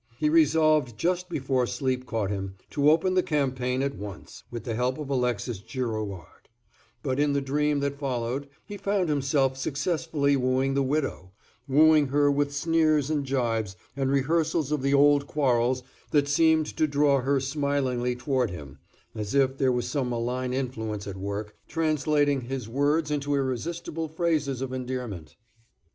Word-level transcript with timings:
He 0.17 0.29
resolved, 0.29 0.97
just 0.97 1.29
before 1.29 1.67
sleep 1.67 2.07
caught 2.07 2.31
him, 2.31 2.55
to 2.71 2.89
open 2.89 3.13
the 3.13 3.21
campaign 3.21 3.83
at 3.83 3.93
once, 3.93 4.43
with 4.49 4.63
the 4.63 4.73
help 4.73 4.97
of 4.97 5.11
Alexis 5.11 5.59
Girouard; 5.59 6.49
but 7.03 7.19
in 7.19 7.33
the 7.33 7.39
dream 7.39 7.81
that 7.81 7.99
followed 7.99 8.47
he 8.65 8.77
found 8.77 9.09
himself 9.09 9.57
successfully 9.59 10.35
wooing 10.35 10.73
the 10.73 10.81
widow, 10.81 11.33
wooing 11.67 12.07
her 12.07 12.31
with 12.31 12.51
sneers 12.51 13.11
and 13.11 13.27
gibes, 13.27 13.75
and 13.95 14.09
rehearsals 14.11 14.71
of 14.71 14.81
the 14.81 14.91
old 14.95 15.27
quarrels 15.27 15.83
that 16.09 16.27
seemed 16.27 16.65
to 16.77 16.87
draw 16.87 17.21
her 17.21 17.39
smilingly 17.39 18.15
toward 18.15 18.49
him, 18.49 18.79
as 19.13 19.35
if 19.35 19.59
there 19.59 19.71
was 19.71 19.87
some 19.87 20.09
malign 20.09 20.51
influence 20.51 21.05
at 21.05 21.15
work 21.15 21.55
translating 21.67 22.41
his 22.41 22.67
words 22.67 23.11
into 23.11 23.35
irresistible 23.35 24.07
phrases 24.07 24.61
of 24.61 24.73
endearment. 24.73 25.35